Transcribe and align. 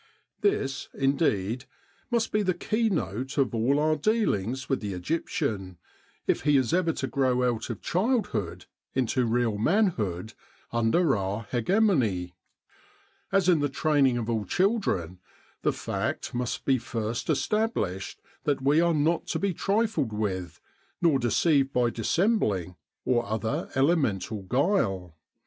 This, 0.39 0.89
indeed, 0.95 1.65
must 2.09 2.31
be 2.31 2.41
the 2.41 2.55
keynote 2.55 3.37
of 3.37 3.53
all 3.53 3.77
our 3.79 3.95
deal 3.95 4.33
ings 4.33 4.67
with 4.67 4.79
the 4.79 4.93
Egyptian, 4.93 5.77
if 6.25 6.41
he 6.41 6.57
is 6.57 6.73
ever 6.73 6.91
to 6.93 7.05
grow 7.05 7.43
out 7.47 7.69
of 7.69 7.81
childhood 7.83 8.65
into 8.95 9.27
real 9.27 9.59
manhood 9.59 10.33
under 10.71 11.15
our 11.15 11.45
hegemony. 11.51 12.33
As 13.31 13.47
in 13.47 13.59
the 13.59 13.69
training 13.69 14.17
of 14.17 14.27
all 14.27 14.43
children, 14.43 15.19
the 15.61 15.71
fact 15.71 16.33
must 16.33 16.65
be 16.65 16.79
first 16.79 17.29
established 17.29 18.19
that 18.45 18.59
we 18.63 18.81
are 18.81 18.95
not 18.95 19.27
to 19.27 19.37
be 19.37 19.53
trifled 19.53 20.13
with, 20.13 20.59
nor 20.99 21.19
de 21.19 21.27
ceived 21.27 21.71
by 21.71 21.91
dissembling 21.91 22.75
or 23.05 23.23
other 23.27 23.69
elemental 23.75 24.41
guile. 24.41 25.15